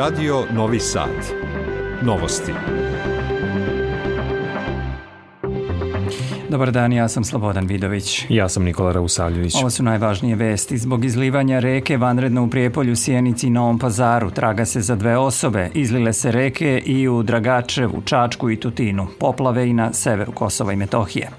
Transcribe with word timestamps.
Radio 0.00 0.44
Novi 0.52 0.80
Sad. 0.80 1.10
Novosti. 2.02 2.52
Dobar 6.48 6.70
dan, 6.70 6.92
ja 6.92 7.08
sam 7.08 7.24
Slobodan 7.24 7.66
Vidović. 7.66 8.26
Ja 8.28 8.48
sam 8.48 8.64
Nikola 8.64 8.92
Rausavljević. 8.92 9.54
Ovo 9.54 9.70
su 9.70 9.82
najvažnije 9.82 10.36
vesti. 10.36 10.78
Zbog 10.78 11.04
izlivanja 11.04 11.58
reke 11.58 11.96
vanredno 11.96 12.44
u 12.44 12.50
Prijepolju, 12.50 12.96
Sjenici 12.96 13.46
i 13.46 13.50
Novom 13.50 13.78
pazaru 13.78 14.30
traga 14.30 14.64
se 14.64 14.80
za 14.80 14.96
dve 14.96 15.16
osobe. 15.16 15.70
Izlile 15.74 16.12
se 16.12 16.32
reke 16.32 16.82
i 16.86 17.08
u 17.08 17.22
Dragačevu, 17.22 18.02
Čačku 18.04 18.50
i 18.50 18.56
Tutinu. 18.56 19.06
Poplave 19.18 19.68
i 19.68 19.72
na 19.72 19.92
severu 19.92 20.32
Kosova 20.32 20.72
i 20.72 20.76
Metohije. 20.76 21.30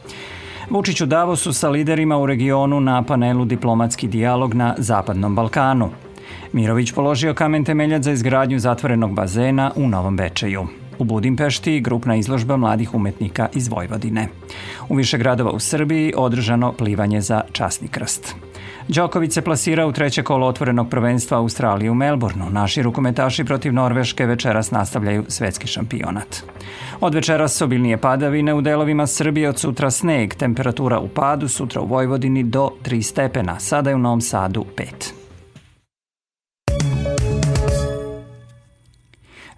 Vučić 0.70 1.02
u 1.02 1.05
Davosu 1.05 1.53
sa 1.53 1.70
liderima 1.70 2.17
u 2.17 2.25
regionu 2.25 2.80
na 2.80 3.03
panelu 3.03 3.45
Diplomatski 3.45 4.07
dijalog 4.07 4.53
na 4.53 4.75
Zapadnom 4.77 5.35
Balkanu. 5.35 5.89
Mirović 6.53 6.91
položio 6.91 7.33
kamen 7.33 7.63
temeljac 7.63 8.03
za 8.03 8.11
izgradnju 8.11 8.59
zatvorenog 8.59 9.13
bazena 9.13 9.71
u 9.75 9.87
Novom 9.87 10.17
Bečeju. 10.17 10.67
U 10.99 11.03
Budimpešti 11.03 11.81
grupna 11.81 12.15
izložba 12.15 12.57
mladih 12.57 12.93
umetnika 12.95 13.47
iz 13.53 13.67
Vojvodine. 13.67 14.27
U 14.89 14.95
više 14.95 15.17
gradova 15.17 15.51
u 15.51 15.59
Srbiji 15.59 16.13
održano 16.17 16.71
plivanje 16.71 17.21
za 17.21 17.41
časni 17.51 17.87
krst. 17.87 18.35
Đoković 18.87 19.33
se 19.33 19.41
plasira 19.41 19.85
u 19.85 19.91
treće 19.91 20.23
kolo 20.23 20.47
otvorenog 20.47 20.89
prvenstva 20.89 21.37
Australije 21.37 21.91
u 21.91 21.95
Melbourneu. 21.95 22.49
Naši 22.49 22.81
rukometaši 22.81 23.43
protiv 23.43 23.73
Norveške 23.73 24.25
večeras 24.25 24.71
nastavljaju 24.71 25.25
svetski 25.27 25.67
šampionat. 25.67 26.43
Od 26.99 27.15
večeras 27.15 27.61
obilnije 27.61 27.97
padavine 27.97 28.53
u 28.53 28.61
delovima 28.61 29.07
Srbije, 29.07 29.49
od 29.49 29.59
sutra 29.59 29.91
sneg, 29.91 30.33
temperatura 30.33 30.99
u 30.99 31.07
padu, 31.07 31.47
sutra 31.47 31.81
u 31.81 31.88
Vojvodini 31.88 32.43
do 32.43 32.69
3 32.83 33.02
stepena, 33.02 33.59
sada 33.59 33.89
je 33.89 33.95
u 33.95 33.99
Novom 33.99 34.21
Sadu 34.21 34.65
5. 34.77 35.20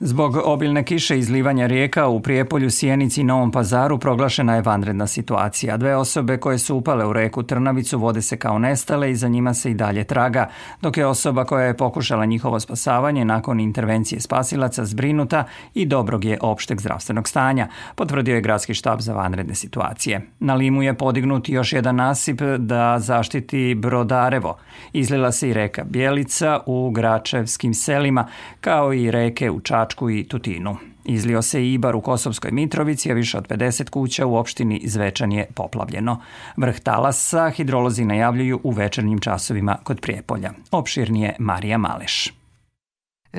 Zbog 0.05 0.37
obilne 0.45 0.83
kiše 0.83 1.19
izlivanja 1.19 1.67
rijeka 1.67 2.07
u 2.07 2.19
Prijepolju, 2.19 2.71
Sjenici 2.71 3.21
i 3.21 3.23
Novom 3.23 3.51
pazaru 3.51 3.97
proglašena 3.97 4.55
je 4.55 4.61
vanredna 4.61 5.07
situacija. 5.07 5.77
Dve 5.77 5.95
osobe 5.95 6.37
koje 6.37 6.57
su 6.57 6.75
upale 6.75 7.05
u 7.05 7.13
reku 7.13 7.43
Trnavicu 7.43 7.99
vode 7.99 8.21
se 8.21 8.37
kao 8.37 8.59
nestale 8.59 9.11
i 9.11 9.15
za 9.15 9.27
njima 9.27 9.53
se 9.53 9.71
i 9.71 9.73
dalje 9.73 10.03
traga, 10.03 10.49
dok 10.81 10.97
je 10.97 11.05
osoba 11.05 11.45
koja 11.45 11.65
je 11.65 11.77
pokušala 11.77 12.25
njihovo 12.25 12.59
spasavanje 12.59 13.25
nakon 13.25 13.59
intervencije 13.59 14.21
spasilaca 14.21 14.85
zbrinuta 14.85 15.43
i 15.73 15.85
dobrog 15.85 16.25
je 16.25 16.37
opšteg 16.41 16.81
zdravstvenog 16.81 17.27
stanja, 17.27 17.67
potvrdio 17.95 18.35
je 18.35 18.41
gradski 18.41 18.73
štab 18.73 18.99
za 18.99 19.13
vanredne 19.13 19.55
situacije. 19.55 20.21
Na 20.39 20.53
Limu 20.53 20.83
je 20.83 20.93
podignut 20.93 21.49
još 21.49 21.73
jedan 21.73 21.95
nasip 21.95 22.41
da 22.57 22.99
zaštiti 22.99 23.75
Brodarevo. 23.75 24.57
Izlila 24.93 25.31
se 25.31 25.49
i 25.49 25.53
reka 25.53 25.83
Bjelica 25.83 26.59
u 26.65 26.91
Gračevskim 26.91 27.73
selima, 27.73 28.27
kao 28.61 28.93
i 28.93 29.11
reke 29.11 29.51
u 29.51 29.59
Čačku 29.59 29.92
Čačku 29.93 30.09
i 30.09 30.23
Tutinu. 30.23 30.77
Izlio 31.05 31.41
se 31.41 31.63
i 31.63 31.73
Ibar 31.73 31.95
u 31.95 32.01
Kosovskoj 32.01 32.51
Mitrovici, 32.51 33.11
a 33.11 33.13
više 33.13 33.37
od 33.37 33.47
50 33.47 33.89
kuća 33.89 34.25
u 34.25 34.35
opštini 34.35 34.81
Zvečan 34.85 35.31
je 35.31 35.45
poplavljeno. 35.55 36.21
Vrh 36.57 36.79
talasa 36.79 37.49
hidrolozi 37.49 38.05
najavljuju 38.05 38.59
u 38.63 38.71
večernjim 38.71 39.19
časovima 39.19 39.77
kod 39.83 40.01
Prijepolja. 40.01 40.51
Opširnije 40.71 41.35
Marija 41.39 41.77
Maleš. 41.77 42.42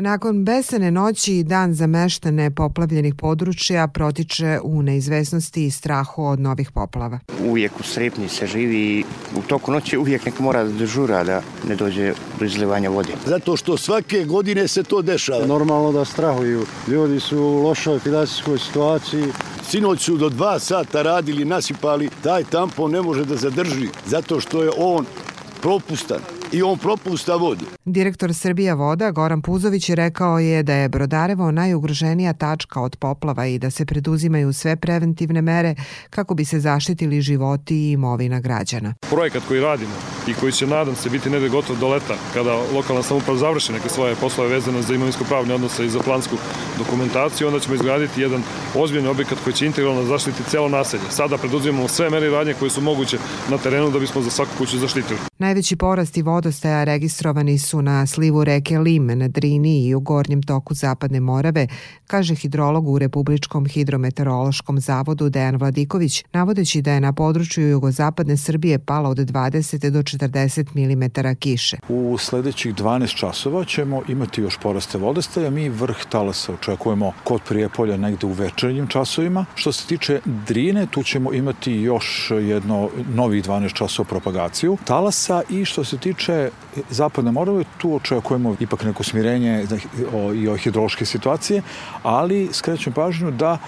Nakon 0.01 0.45
besene 0.45 0.91
noći 0.91 1.37
i 1.37 1.45
dan 1.45 1.75
za 1.75 1.87
meštane 1.87 2.51
poplavljenih 2.51 3.15
područja 3.15 3.89
protiče 3.89 4.59
u 4.63 4.83
neizvesnosti 4.83 5.67
i 5.67 5.71
strahu 5.71 6.25
od 6.25 6.41
novih 6.41 6.71
poplava. 6.71 7.19
Uvijek 7.45 7.81
u 7.81 7.83
strepnji 7.83 8.29
se 8.29 8.47
živi 8.47 8.77
i 8.77 9.05
u 9.37 9.43
toku 9.43 9.73
noći 9.73 9.99
uvijek 9.99 10.27
neko 10.27 10.43
mora 10.43 10.65
da 10.65 10.73
dežura 10.73 11.25
da 11.25 11.43
ne 11.69 11.77
dođe 11.77 12.13
do 12.39 12.45
izlivanja 12.45 12.91
vode. 12.91 13.13
Zato 13.27 13.57
što 13.57 13.77
svake 13.77 14.25
godine 14.25 14.69
se 14.69 14.83
to 14.83 15.03
dešava. 15.03 15.47
Normalno 15.47 15.93
da 15.93 16.05
strahuju. 16.05 16.67
Ljudi 16.89 17.21
su 17.21 17.39
u 17.39 17.63
lošoj 17.63 17.99
finansijskoj 17.99 18.59
situaciji. 18.59 19.25
Sinoć 19.69 20.01
su 20.01 20.17
do 20.17 20.29
dva 20.29 20.59
sata 20.59 21.03
radili, 21.03 21.45
nasipali. 21.45 22.11
Taj 22.23 22.45
tampon 22.45 22.91
ne 22.91 23.03
može 23.03 23.25
da 23.25 23.37
zadrži 23.37 23.89
zato 24.07 24.41
što 24.41 24.63
je 24.63 24.71
on 24.77 25.07
propustan 25.61 26.44
i 26.55 26.63
on 26.63 26.79
propusta 26.79 27.37
vodi. 27.37 27.65
Direktor 27.85 28.35
Srbija 28.35 28.75
voda 28.75 29.11
Goran 29.11 29.43
Puzović 29.43 29.91
rekao 29.91 30.39
je 30.39 30.63
da 30.63 30.75
je 30.75 30.89
Brodarevo 30.89 31.51
najugroženija 31.51 32.33
tačka 32.33 32.81
od 32.81 32.97
poplava 32.97 33.47
i 33.47 33.59
da 33.59 33.71
se 33.71 33.87
preduzimaju 33.87 34.53
sve 34.53 34.77
preventivne 34.77 35.43
mere 35.43 35.75
kako 36.11 36.35
bi 36.35 36.45
se 36.45 36.61
zaštitili 36.61 37.21
životi 37.21 37.77
i 37.77 37.91
imovina 37.91 38.41
građana. 38.41 38.95
Projekat 39.11 39.43
koji 39.49 39.61
radimo 39.61 39.93
i 40.29 40.35
koji 40.35 40.53
će 40.53 40.67
nadam 40.67 40.97
se 40.97 41.11
biti 41.11 41.31
negde 41.31 41.49
gotov 41.49 41.77
do 41.79 41.89
leta 41.89 42.15
kada 42.35 42.55
lokalna 42.75 43.03
samuprava 43.03 43.39
završi 43.39 43.73
neke 43.73 43.89
svoje 43.89 44.15
poslove 44.15 44.51
vezane 44.51 44.83
za 44.83 44.95
imovinsko-pravne 44.95 45.55
odnose 45.55 45.87
i 45.87 45.91
za 45.91 46.01
plansku 46.01 46.37
dokumentaciju, 46.79 47.47
onda 47.47 47.61
ćemo 47.61 47.75
izgraditi 47.75 48.21
jedan 48.21 48.43
ozbiljni 48.75 49.09
objekat 49.09 49.39
koji 49.45 49.55
će 49.55 49.67
integralno 49.67 50.05
zaštiti 50.05 50.43
celo 50.51 50.69
naselje. 50.69 51.11
Sada 51.11 51.39
preduzimamo 51.39 51.89
sve 51.89 52.11
mere 52.11 52.27
i 52.27 52.31
radnje 52.31 52.55
koje 52.55 52.71
su 52.71 52.81
moguće 52.81 53.19
na 53.51 53.59
terenu 53.59 53.91
da 53.91 53.99
bismo 53.99 54.23
za 54.23 54.31
svaku 54.31 54.51
kuću 54.59 54.79
zaštitili. 54.79 55.19
Najveći 55.39 55.77
porast 55.77 56.17
i 56.17 56.23
vodostaja 56.45 56.85
registrovani 56.85 57.59
su 57.59 57.83
na 57.83 58.07
slivu 58.07 58.45
reke 58.45 58.79
Lime 58.79 59.17
na 59.17 59.29
Drini 59.29 59.87
i 59.87 59.95
u 59.95 60.01
gornjem 60.01 60.43
toku 60.43 60.75
Zapadne 60.75 61.21
Morave, 61.21 61.67
kaže 62.07 62.35
hidrolog 62.35 62.89
u 62.89 62.99
Republičkom 62.99 63.67
hidrometeorološkom 63.67 64.81
zavodu 64.81 65.29
Dejan 65.29 65.57
Vladiković, 65.57 66.25
navodeći 66.33 66.83
da 66.83 66.93
je 66.93 67.01
na 67.01 67.13
području 67.13 67.69
jugozapadne 67.69 68.37
Srbije 68.37 68.79
palo 68.79 69.11
od 69.11 69.19
20 69.19 69.91
do 69.91 70.03
40 70.03 70.75
mm 70.75 71.35
kiše. 71.39 71.77
U 71.89 72.19
sledećih 72.19 72.75
12 72.75 73.17
časova 73.17 73.65
ćemo 73.65 74.03
imati 74.09 74.41
još 74.41 74.59
poraste 74.63 74.99
vodostaja. 74.99 75.51
Mi 75.51 75.69
vrh 75.69 75.97
talasa 76.09 76.53
očekujemo 76.53 77.13
kod 77.25 77.41
Prijepolja 77.49 77.97
negde 77.97 78.27
u 78.27 78.33
večernjim 78.33 78.87
časovima. 78.87 79.45
Što 79.55 79.73
se 79.73 79.87
tiče 79.87 80.21
Drine, 80.25 80.87
tu 80.87 81.03
ćemo 81.03 81.33
imati 81.33 81.73
još 81.73 82.31
jedno 82.31 82.91
novih 83.15 83.45
12 83.45 83.73
časova 83.73 84.09
propagaciju 84.09 84.77
talasa 84.85 85.43
i 85.51 85.65
što 85.65 85.85
se 85.85 85.99
tiče 85.99 86.34
Zapadne 86.91 87.33
Morave, 87.33 87.65
tu 87.79 87.95
očekujemo 87.95 88.57
ipak 88.61 88.85
neko 88.85 89.03
smirenje 89.03 89.67
i 90.35 90.49
o 90.49 90.57
hidrološke 90.57 91.05
situacije, 91.05 91.63
ali 92.03 92.49
skrećem 92.53 92.93
pažnju 92.93 93.31
da 93.31 93.59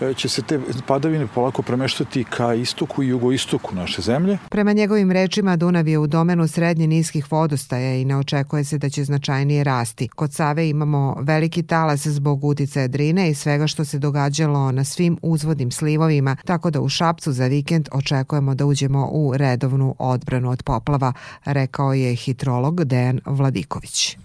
e, 0.00 0.14
će 0.14 0.28
se 0.28 0.42
te 0.42 0.60
padavine 0.86 1.26
polako 1.26 1.62
premeštati 1.62 2.24
ka 2.24 2.54
istoku 2.54 3.02
i 3.02 3.08
jugoistoku 3.08 3.74
naše 3.74 4.02
zemlje. 4.02 4.38
Prema 4.48 4.72
njegovim 4.72 5.12
rečima, 5.12 5.56
Dunav 5.56 5.88
je 5.88 5.98
u 5.98 6.06
domenu 6.06 6.48
srednje 6.48 6.86
niskih 6.86 7.32
vodostaja 7.32 7.94
i 7.94 8.04
ne 8.04 8.16
očekuje 8.16 8.64
se 8.64 8.78
da 8.78 8.88
će 8.90 9.04
značajnije 9.04 9.64
rasti. 9.64 10.08
Kod 10.08 10.32
Save 10.32 10.68
imamo 10.68 11.16
veliki 11.20 11.62
talas 11.62 12.06
zbog 12.06 12.44
uticaja 12.44 12.88
Drine 12.88 13.30
i 13.30 13.34
svega 13.34 13.66
što 13.66 13.84
se 13.84 13.98
događalo 13.98 14.72
na 14.72 14.84
svim 14.84 15.18
uzvodnim 15.22 15.70
slivovima, 15.70 16.36
tako 16.44 16.70
da 16.70 16.80
u 16.80 16.88
Šapcu 16.88 17.32
za 17.32 17.46
vikend 17.46 17.88
očekujemo 17.92 18.54
da 18.54 18.66
uđemo 18.66 19.08
u 19.12 19.36
redovnu 19.36 19.94
odbranu 19.98 20.50
od 20.50 20.62
poplava, 20.62 21.12
rekao 21.44 21.92
je 21.92 22.15
hitrolog 22.16 22.84
Dejan 22.84 23.20
Vladiković. 23.26 24.16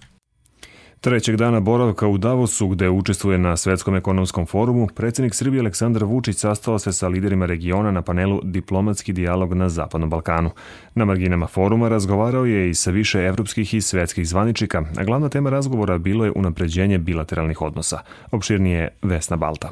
Trećeg 1.02 1.36
dana 1.36 1.60
boravka 1.60 2.06
u 2.08 2.18
Davosu, 2.18 2.68
gde 2.68 2.90
učestvuje 2.90 3.38
na 3.38 3.56
Svetskom 3.56 3.96
ekonomskom 3.96 4.46
forumu, 4.46 4.88
predsednik 4.94 5.34
Srbije 5.34 5.60
Aleksandar 5.60 6.04
Vučić 6.04 6.36
sastao 6.36 6.78
se 6.78 6.92
sa 6.92 7.08
liderima 7.08 7.46
regiona 7.46 7.90
na 7.90 8.02
panelu 8.02 8.40
Diplomatski 8.44 9.12
dijalog 9.12 9.54
na 9.54 9.68
Zapadnom 9.68 10.10
Balkanu. 10.10 10.50
Na 10.94 11.04
marginama 11.04 11.46
foruma 11.46 11.88
razgovarao 11.88 12.44
je 12.44 12.70
i 12.70 12.74
sa 12.74 12.90
više 12.90 13.18
evropskih 13.18 13.74
i 13.74 13.80
svetskih 13.80 14.28
zvaničika, 14.28 14.84
a 14.96 15.04
glavna 15.04 15.28
tema 15.28 15.50
razgovora 15.50 15.98
bilo 15.98 16.24
je 16.24 16.32
unapređenje 16.36 16.98
bilateralnih 16.98 17.62
odnosa. 17.62 17.98
Opširnije 18.30 18.88
Vesna 19.02 19.36
Balta. 19.36 19.70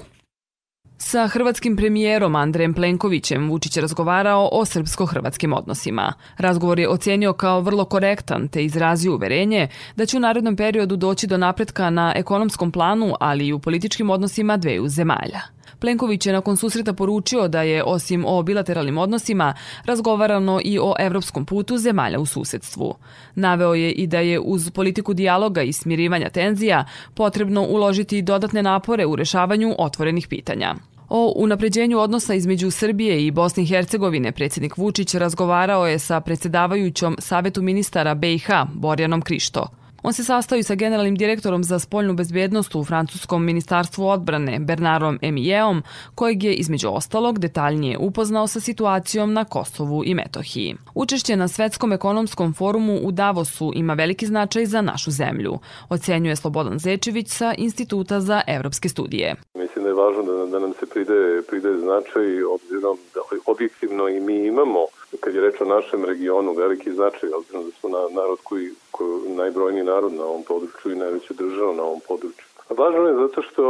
Sa 1.02 1.28
hrvatskim 1.28 1.76
premijerom 1.76 2.36
Andrejem 2.36 2.74
Plenkovićem 2.74 3.50
Vučić 3.50 3.76
razgovarao 3.76 4.48
o 4.52 4.64
srpsko-hrvatskim 4.64 5.52
odnosima. 5.52 6.12
Razgovor 6.38 6.78
je 6.78 6.88
ocenio 6.88 7.32
kao 7.32 7.60
vrlo 7.60 7.84
korektan 7.84 8.48
te 8.48 8.64
izrazio 8.64 9.14
uverenje 9.14 9.68
da 9.96 10.06
će 10.06 10.16
u 10.16 10.20
narednom 10.20 10.56
periodu 10.56 10.96
doći 10.96 11.26
do 11.26 11.36
napretka 11.36 11.90
na 11.90 12.12
ekonomskom 12.16 12.72
planu, 12.72 13.14
ali 13.20 13.46
i 13.46 13.52
u 13.52 13.58
političkim 13.58 14.10
odnosima 14.10 14.56
dveju 14.56 14.88
zemalja. 14.88 15.40
Plenković 15.78 16.26
je 16.26 16.32
nakon 16.32 16.56
susreta 16.56 16.92
poručio 16.92 17.48
da 17.48 17.62
je 17.62 17.84
osim 17.84 18.24
o 18.26 18.42
bilateralnim 18.42 18.98
odnosima 18.98 19.54
razgovarano 19.84 20.60
i 20.64 20.78
o 20.78 20.94
evropskom 20.98 21.46
putu 21.46 21.78
zemalja 21.78 22.18
u 22.18 22.26
susedstvu. 22.26 22.94
Naveo 23.34 23.74
je 23.74 23.92
i 23.92 24.06
da 24.06 24.18
je 24.18 24.40
uz 24.40 24.70
politiku 24.70 25.14
dijaloga 25.14 25.62
i 25.62 25.72
smirivanja 25.72 26.30
tenzija 26.30 26.84
potrebno 27.14 27.62
uložiti 27.62 28.22
dodatne 28.22 28.62
napore 28.62 29.06
u 29.06 29.16
rešavanju 29.16 29.74
otvorenih 29.78 30.28
pitanja. 30.28 30.74
O 31.10 31.32
unapređenju 31.36 31.98
odnosa 31.98 32.34
između 32.34 32.70
Srbije 32.70 33.26
i 33.26 33.30
Bosne 33.30 33.62
i 33.62 33.66
Hercegovine 33.66 34.32
predsjednik 34.32 34.76
Vučić 34.76 35.14
razgovarao 35.14 35.86
je 35.86 35.98
sa 35.98 36.20
predsedavajućom 36.20 37.16
Savetu 37.18 37.62
ministara 37.62 38.14
BiH 38.14 38.48
Borjanom 38.74 39.22
Krišto. 39.22 39.79
On 40.02 40.12
se 40.12 40.24
sastoji 40.24 40.62
sa 40.62 40.74
generalnim 40.74 41.16
direktorom 41.16 41.64
za 41.64 41.78
spoljnu 41.78 42.14
bezbednost 42.14 42.74
u 42.74 42.84
Francuskom 42.84 43.44
ministarstvu 43.44 44.08
odbrane 44.08 44.58
Bernardom 44.58 45.18
Emijeom, 45.22 45.82
kojeg 46.14 46.44
je 46.44 46.54
između 46.54 46.88
ostalog 46.88 47.38
detaljnije 47.38 47.98
upoznao 47.98 48.46
sa 48.46 48.60
situacijom 48.60 49.32
na 49.32 49.44
Kosovu 49.44 50.02
i 50.04 50.14
Metohiji. 50.14 50.76
Učešće 50.94 51.36
na 51.36 51.48
Svetskom 51.48 51.92
ekonomskom 51.92 52.54
forumu 52.54 52.98
u 53.02 53.12
Davosu 53.12 53.72
ima 53.74 53.94
veliki 53.94 54.26
značaj 54.26 54.66
za 54.66 54.80
našu 54.82 55.10
zemlju, 55.10 55.58
ocenjuje 55.88 56.36
Slobodan 56.36 56.78
Zečević 56.78 57.28
sa 57.28 57.54
Instituta 57.58 58.20
za 58.20 58.42
evropske 58.46 58.88
studije. 58.88 59.34
Mislim 59.54 59.84
da 59.84 59.88
je 59.88 59.94
važno 59.94 60.22
da, 60.22 60.46
da 60.46 60.58
nam 60.58 60.72
se 60.80 60.86
pride, 60.86 61.42
pride 61.48 61.78
značaj 61.78 62.42
obzirom 62.42 62.98
da 63.14 63.20
objektivno 63.46 64.08
i 64.08 64.20
mi 64.20 64.46
imamo 64.46 64.80
kad 65.20 65.34
je 65.34 65.40
reč 65.40 65.60
o 65.60 65.64
našem 65.64 66.04
regionu, 66.04 66.52
veliki 66.52 66.92
značaj, 66.92 67.32
obzirom 67.32 67.64
da 67.64 67.70
smo 67.80 67.88
na, 67.88 68.08
narod 68.20 68.38
koji, 68.42 68.70
koji 68.90 69.28
najbrojniji 69.28 69.84
narod 69.84 70.12
na 70.12 70.24
ovom 70.24 70.42
području 70.42 70.92
i 70.92 70.98
najveća 70.98 71.34
država 71.34 71.74
na 71.74 71.82
ovom 71.82 72.00
području. 72.08 72.44
A 72.70 72.74
važno 72.74 73.08
je 73.08 73.14
zato 73.14 73.42
što, 73.42 73.64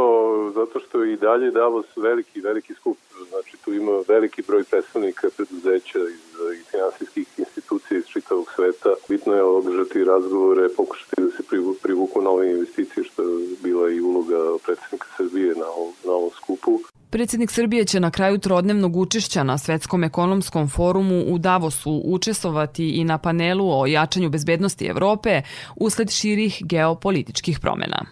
zato 0.55 0.79
što 0.79 1.03
i 1.03 1.17
dalje 1.17 1.51
Davos 1.51 1.85
veliki, 1.95 2.41
veliki 2.41 2.73
skup. 2.73 2.97
Znači 3.29 3.57
tu 3.57 3.73
ima 3.73 3.91
veliki 4.07 4.41
broj 4.47 4.63
predstavnika 4.63 5.29
preduzeća 5.37 5.99
iz, 5.99 6.57
iz 6.59 6.65
finansijskih 6.71 7.27
institucija 7.37 7.97
iz 7.97 8.05
čitavog 8.05 8.51
sveta. 8.55 8.93
Bitno 9.09 9.33
je 9.33 9.43
održati 9.43 10.03
razgovore, 10.03 10.69
pokušati 10.77 11.21
da 11.21 11.31
se 11.31 11.43
privuku 11.83 12.21
nove 12.21 12.51
investicije, 12.51 13.03
što 13.03 13.23
je 13.23 13.47
bila 13.63 13.89
i 13.89 14.01
uloga 14.01 14.57
predsednika 14.65 15.07
Srbije 15.17 15.55
na 15.55 15.65
na 16.05 16.11
ovom 16.11 16.31
skupu. 16.31 16.79
Predsednik 17.11 17.51
Srbije 17.51 17.85
će 17.85 17.99
na 17.99 18.11
kraju 18.11 18.37
trodnevnog 18.37 18.95
učešća 18.95 19.43
na 19.43 19.57
Svetskom 19.57 20.03
ekonomskom 20.03 20.69
forumu 20.69 21.23
u 21.27 21.37
Davosu 21.37 22.01
učestvovati 22.05 22.89
i 22.89 23.03
na 23.03 23.17
panelu 23.17 23.79
o 23.79 23.85
jačanju 23.85 24.29
bezbednosti 24.29 24.85
Evrope 24.85 25.41
usled 25.75 26.09
širih 26.09 26.61
geopolitičkih 26.65 27.59
promena. 27.59 28.05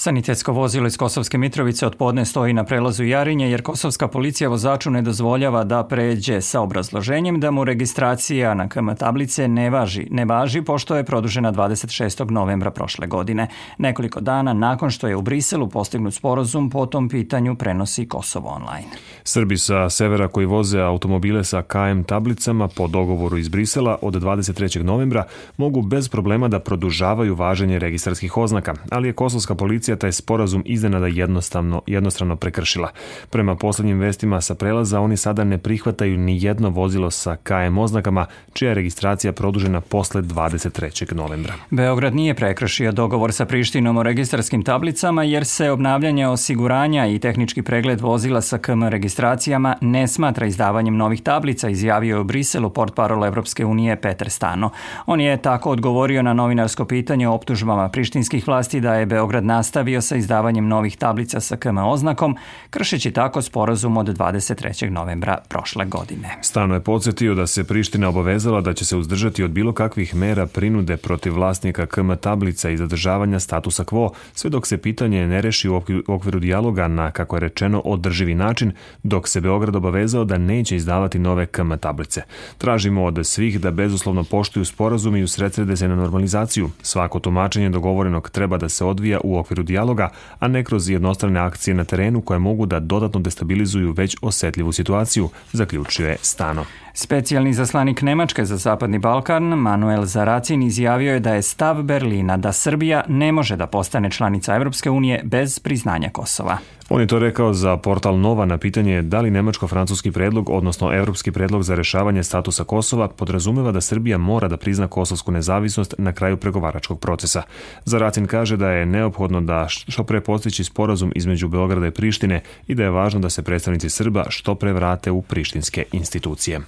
Sanitetsko 0.00 0.52
vozilo 0.52 0.86
iz 0.86 0.96
Kosovske 0.96 1.38
Mitrovice 1.38 1.86
od 1.86 1.96
podne 1.96 2.24
stoji 2.24 2.52
na 2.52 2.64
prelazu 2.64 3.04
Jarinje 3.04 3.50
jer 3.50 3.62
kosovska 3.62 4.08
policija 4.08 4.48
vozaču 4.48 4.90
ne 4.90 5.02
dozvoljava 5.02 5.64
da 5.64 5.84
pređe 5.84 6.40
sa 6.40 6.60
obrazloženjem 6.60 7.40
da 7.40 7.50
mu 7.50 7.64
registracija 7.64 8.54
na 8.54 8.68
KM 8.68 8.94
tablice 8.98 9.48
ne 9.48 9.70
važi, 9.70 10.06
ne 10.10 10.24
važi 10.24 10.62
pošto 10.62 10.96
je 10.96 11.04
produžena 11.04 11.52
26. 11.52 12.30
novembra 12.30 12.70
prošle 12.70 13.06
godine. 13.06 13.48
Nekoliko 13.78 14.20
dana 14.20 14.52
nakon 14.52 14.90
što 14.90 15.08
je 15.08 15.16
u 15.16 15.22
Briselu 15.22 15.68
postignut 15.68 16.14
sporozum 16.14 16.70
po 16.70 16.86
tom 16.86 17.08
pitanju 17.08 17.54
prenosi 17.54 18.08
Kosovo 18.08 18.48
online. 18.48 18.88
Srbi 19.24 19.56
sa 19.56 19.90
severa 19.90 20.28
koji 20.28 20.46
voze 20.46 20.80
automobile 20.80 21.44
sa 21.44 21.62
KM 21.62 22.02
tablicama 22.02 22.68
po 22.68 22.88
dogovoru 22.88 23.38
iz 23.38 23.48
Brisela 23.48 23.98
od 24.02 24.14
23. 24.14 24.82
novembra 24.82 25.24
mogu 25.56 25.82
bez 25.82 26.08
problema 26.08 26.48
da 26.48 26.60
produžavaju 26.60 27.34
važenje 27.34 27.78
registarskih 27.78 28.36
oznaka, 28.36 28.74
ali 28.90 29.08
je 29.08 29.12
kosovska 29.12 29.54
policija 29.54 29.87
policija 29.88 29.96
taj 29.96 30.12
sporazum 30.12 30.62
iznenada 30.66 31.06
jednostavno, 31.06 31.82
jednostrano 31.86 32.36
prekršila. 32.36 32.90
Prema 33.30 33.56
poslednjim 33.56 33.98
vestima 33.98 34.40
sa 34.40 34.54
prelaza 34.54 35.00
oni 35.00 35.16
sada 35.16 35.44
ne 35.44 35.58
prihvataju 35.58 36.18
ni 36.18 36.42
jedno 36.42 36.70
vozilo 36.70 37.10
sa 37.10 37.36
KM 37.36 37.78
oznakama, 37.78 38.26
čija 38.52 38.68
je 38.68 38.74
registracija 38.74 39.32
produžena 39.32 39.80
posle 39.80 40.22
23. 40.22 41.14
novembra. 41.14 41.54
Beograd 41.70 42.14
nije 42.14 42.34
prekršio 42.34 42.92
dogovor 42.92 43.32
sa 43.32 43.44
Prištinom 43.44 43.96
o 43.96 44.02
registarskim 44.02 44.62
tablicama 44.62 45.22
jer 45.22 45.46
se 45.46 45.70
obnavljanje 45.70 46.26
osiguranja 46.26 47.06
i 47.06 47.18
tehnički 47.18 47.62
pregled 47.62 48.00
vozila 48.00 48.40
sa 48.40 48.58
KM 48.58 48.82
registracijama 48.88 49.76
ne 49.80 50.08
smatra 50.08 50.46
izdavanjem 50.46 50.96
novih 50.96 51.22
tablica, 51.22 51.68
izjavio 51.68 52.16
je 52.16 52.20
u 52.20 52.24
Briselu 52.24 52.70
port 52.70 52.94
parol 52.94 53.24
Evropske 53.24 53.64
unije 53.64 53.96
Peter 53.96 54.30
Stano. 54.30 54.70
On 55.06 55.20
je 55.20 55.36
tako 55.36 55.70
odgovorio 55.70 56.22
na 56.22 56.32
novinarsko 56.32 56.84
pitanje 56.84 57.28
o 57.28 57.34
optužbama 57.34 57.88
prištinskih 57.88 58.46
vlasti 58.46 58.80
da 58.80 58.94
je 58.94 59.06
Beograd 59.06 59.44
nastavio 59.44 59.77
nastavio 59.78 60.00
sa 60.02 60.16
izdavanjem 60.16 60.68
novih 60.68 60.96
tablica 60.96 61.40
sa 61.40 61.56
KM 61.56 61.78
oznakom, 61.78 62.36
kršeći 62.70 63.10
tako 63.10 63.42
sporazum 63.42 63.96
od 63.96 64.06
23. 64.06 64.90
novembra 64.90 65.38
prošle 65.48 65.84
godine. 65.84 66.38
Stano 66.42 66.74
je 66.74 66.80
podsjetio 66.80 67.34
da 67.34 67.46
se 67.46 67.64
Priština 67.64 68.08
obavezala 68.08 68.60
da 68.60 68.74
će 68.74 68.84
se 68.84 68.96
uzdržati 68.96 69.44
od 69.44 69.50
bilo 69.50 69.72
kakvih 69.72 70.14
mera 70.14 70.46
prinude 70.46 70.96
protiv 70.96 71.34
vlasnika 71.34 71.86
KM 71.86 72.12
tablica 72.20 72.70
i 72.70 72.76
zadržavanja 72.76 73.40
statusa 73.40 73.84
quo, 73.84 74.10
sve 74.34 74.50
dok 74.50 74.66
se 74.66 74.78
pitanje 74.78 75.26
ne 75.26 75.40
reši 75.40 75.68
u 75.68 75.82
okviru 76.08 76.40
dijaloga 76.40 76.88
na, 76.88 77.10
kako 77.10 77.36
je 77.36 77.40
rečeno, 77.40 77.82
održivi 77.84 78.34
način, 78.34 78.72
dok 79.02 79.28
se 79.28 79.40
Beograd 79.40 79.76
obavezao 79.76 80.24
da 80.24 80.38
neće 80.38 80.76
izdavati 80.76 81.18
nove 81.18 81.46
KM 81.46 81.72
tablice. 81.80 82.22
Tražimo 82.58 83.04
od 83.04 83.26
svih 83.26 83.60
da 83.60 83.70
bezuslovno 83.70 84.24
poštuju 84.24 84.64
sporazum 84.64 85.16
i 85.16 85.22
usredsrede 85.22 85.76
se 85.76 85.88
na 85.88 85.96
normalizaciju. 85.96 86.70
Svako 86.82 87.20
tumačenje 87.20 87.70
dogovorenog 87.70 88.30
treba 88.30 88.58
da 88.58 88.68
se 88.68 88.84
odvija 88.84 89.20
u 89.24 89.38
okviru 89.38 89.62
dijaloga, 89.68 90.08
a 90.38 90.48
ne 90.48 90.64
kroz 90.64 90.88
jednostrane 90.88 91.40
akcije 91.40 91.74
na 91.74 91.84
terenu 91.84 92.20
koje 92.20 92.38
mogu 92.38 92.66
da 92.66 92.80
dodatno 92.80 93.20
destabilizuju 93.20 93.92
već 93.92 94.16
osetljivu 94.22 94.72
situaciju, 94.72 95.28
zaključuje 95.52 96.16
Stano. 96.22 96.64
Specijalni 96.94 97.54
zaslanik 97.54 98.02
Nemačke 98.02 98.44
za 98.44 98.56
Zapadni 98.56 98.98
Balkan, 98.98 99.42
Manuel 99.42 100.04
Zaracin, 100.04 100.62
izjavio 100.62 101.12
je 101.12 101.20
da 101.20 101.34
je 101.34 101.42
stav 101.42 101.82
Berlina 101.82 102.36
da 102.36 102.52
Srbija 102.52 103.04
ne 103.08 103.32
može 103.32 103.56
da 103.56 103.66
postane 103.66 104.10
članica 104.10 104.54
Evropske 104.54 104.90
unije 104.90 105.20
bez 105.24 105.58
priznanja 105.58 106.10
Kosova. 106.10 106.58
On 106.90 107.00
je 107.00 107.06
to 107.06 107.18
rekao 107.18 107.52
za 107.52 107.76
portal 107.76 108.18
Nova 108.18 108.46
na 108.46 108.58
pitanje 108.58 109.02
da 109.02 109.20
li 109.20 109.30
nemačko-francuski 109.30 110.12
predlog, 110.12 110.50
odnosno 110.50 110.94
evropski 110.94 111.32
predlog 111.32 111.62
za 111.62 111.74
rešavanje 111.74 112.24
statusa 112.24 112.64
Kosova 112.64 113.08
podrazumeva 113.08 113.72
da 113.72 113.80
Srbija 113.80 114.18
mora 114.18 114.48
da 114.48 114.56
prizna 114.56 114.88
kosovsku 114.88 115.32
nezavisnost 115.32 115.94
na 115.98 116.12
kraju 116.12 116.36
pregovaračkog 116.36 117.00
procesa. 117.00 117.42
Zaracin 117.84 118.26
kaže 118.26 118.56
da 118.56 118.70
je 118.70 118.86
neophodno 118.86 119.40
da 119.40 119.66
što 119.68 120.04
pre 120.04 120.20
postići 120.20 120.64
sporazum 120.64 121.12
između 121.14 121.48
Beograda 121.48 121.86
i 121.86 121.90
Prištine 121.90 122.42
i 122.66 122.74
da 122.74 122.82
je 122.82 122.90
važno 122.90 123.20
da 123.20 123.30
se 123.30 123.42
predstavnici 123.42 123.90
Srba 123.90 124.24
što 124.28 124.54
pre 124.54 124.72
vrate 124.72 125.10
u 125.10 125.22
prištinske 125.22 125.84
institucije. 125.92 126.60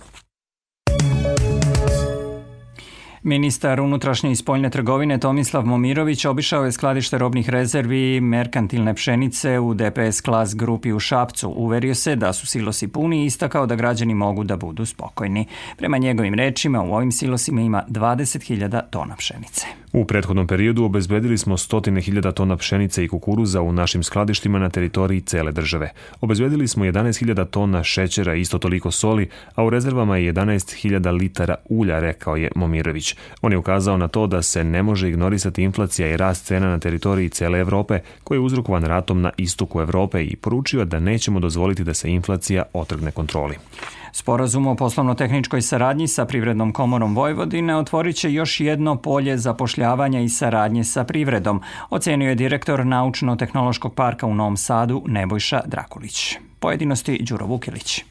Ministar 3.22 3.80
unutrašnje 3.80 4.30
i 4.32 4.36
spoljne 4.36 4.70
trgovine 4.70 5.18
Tomislav 5.18 5.66
Momirović 5.66 6.24
obišao 6.24 6.64
je 6.64 6.72
skladište 6.72 7.18
robnih 7.18 7.48
rezervi 7.48 8.20
merkantilne 8.20 8.94
pšenice 8.94 9.58
u 9.58 9.74
DPS 9.74 10.20
Klas 10.20 10.54
grupi 10.54 10.92
u 10.92 10.98
Šapcu. 10.98 11.52
Uverio 11.56 11.94
se 11.94 12.16
da 12.16 12.32
su 12.32 12.46
silosi 12.46 12.88
puni 12.88 13.22
i 13.22 13.26
istakao 13.26 13.66
da 13.66 13.74
građani 13.74 14.14
mogu 14.14 14.44
da 14.44 14.56
budu 14.56 14.86
spokojni. 14.86 15.46
Prema 15.76 15.98
njegovim 15.98 16.34
rečima 16.34 16.82
u 16.82 16.94
ovim 16.94 17.12
silosima 17.12 17.60
ima 17.60 17.84
20.000 17.88 18.82
tona 18.90 19.16
pšenice. 19.16 19.66
U 19.92 20.04
prethodnom 20.04 20.46
periodu 20.46 20.84
obezbedili 20.84 21.38
smo 21.38 21.56
stotine 21.56 22.00
hiljada 22.00 22.32
tona 22.32 22.56
pšenice 22.56 23.04
i 23.04 23.08
kukuruza 23.08 23.62
u 23.62 23.72
našim 23.72 24.02
skladištima 24.02 24.58
na 24.58 24.70
teritoriji 24.70 25.20
cele 25.20 25.52
države. 25.52 25.90
Obezbedili 26.20 26.68
smo 26.68 26.84
11.000 26.84 27.46
tona 27.46 27.84
šećera 27.84 28.34
i 28.34 28.40
isto 28.40 28.58
toliko 28.58 28.90
soli, 28.90 29.28
a 29.54 29.64
u 29.64 29.70
rezervama 29.70 30.16
je 30.16 30.32
11.000 30.32 31.10
litara 31.10 31.54
ulja, 31.68 31.98
rekao 31.98 32.36
je 32.36 32.50
Momirović. 32.56 33.16
On 33.42 33.52
je 33.52 33.58
ukazao 33.58 33.96
na 33.96 34.08
to 34.08 34.26
da 34.26 34.42
se 34.42 34.64
ne 34.64 34.82
može 34.82 35.08
ignorisati 35.08 35.62
inflacija 35.62 36.08
i 36.08 36.16
rast 36.16 36.46
cena 36.46 36.68
na 36.68 36.78
teritoriji 36.78 37.28
cele 37.28 37.58
Evrope, 37.58 37.98
koji 38.24 38.36
je 38.36 38.42
uzrokovan 38.42 38.84
ratom 38.84 39.20
na 39.20 39.30
istoku 39.36 39.80
Evrope 39.80 40.24
i 40.24 40.36
poručio 40.36 40.84
da 40.84 41.00
nećemo 41.00 41.40
dozvoliti 41.40 41.84
da 41.84 41.94
se 41.94 42.10
inflacija 42.10 42.62
otrgne 42.72 43.10
kontroli. 43.10 43.56
Sporazum 44.12 44.66
o 44.66 44.74
poslovno-tehničkoj 44.74 45.62
saradnji 45.62 46.08
sa 46.08 46.24
Privrednom 46.24 46.72
komorom 46.72 47.14
Vojvodine 47.14 47.76
otvorit 47.76 48.16
će 48.16 48.32
još 48.32 48.60
jedno 48.60 48.96
polje 48.96 49.38
zapošljavanja 49.38 50.20
i 50.20 50.28
saradnje 50.28 50.84
sa 50.84 51.04
privredom, 51.04 51.62
ocenio 51.90 52.28
je 52.28 52.34
direktor 52.34 52.86
Naučno-tehnološkog 52.86 53.94
parka 53.94 54.26
u 54.26 54.34
Novom 54.34 54.56
Sadu 54.56 55.02
Nebojša 55.06 55.60
Drakulić. 55.66 56.36
Pojedinosti 56.60 57.22
Đuro 57.22 57.46
Vukilić. 57.46 58.04